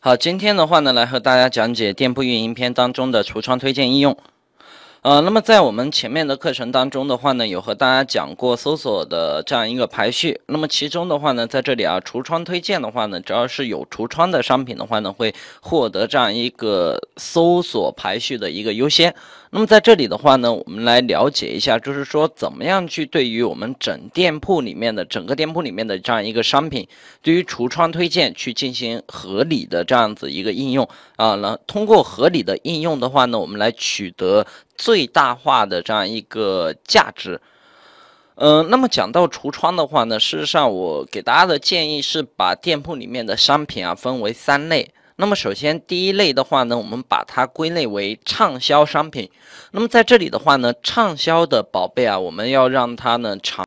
[0.00, 4.16] 好，今天的话呢，来和大家讲解店铺运营篇当中的橱窗推荐应用。
[5.04, 10.40] 呃，那么在我们前面的课程当中的话呢，有和大家讲过搜索的这样一个排序。
[10.46, 19.14] 那么其中的话呢，在这里啊，橱窗推荐的话呢，只要是有橱窗的商品的话呢，会获得这样一个搜索排序的一个优先。
[19.50, 26.88] 那么在这里的话呢，我们来了解一下，就是说怎么样去对于我们整店铺里面的整个店铺里面的这样一个商品，
[27.20, 31.34] 对于橱窗推荐去进行合理的这样子一个应用啊。
[31.34, 34.46] 那通过合理的应用的话呢，我们来取得。
[34.76, 37.40] 最大化的这样一个价值，
[38.34, 44.92] 嗯，那么讲到橱窗的话呢，事实上我给大家的建议是把店铺里面的商品啊分为三类。
[45.16, 49.30] 那么首先第一类的话呢，我们把它归类为畅销商品。
[49.70, 53.62] 那么在这里的话呢，畅销的宝贝啊，我们要让它呢长